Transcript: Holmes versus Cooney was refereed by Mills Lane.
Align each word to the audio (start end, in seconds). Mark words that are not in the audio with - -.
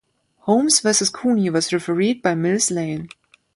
Holmes 0.47 0.79
versus 0.79 1.11
Cooney 1.11 1.51
was 1.51 1.69
refereed 1.69 2.23
by 2.23 2.33
Mills 2.33 2.71
Lane. 2.71 3.09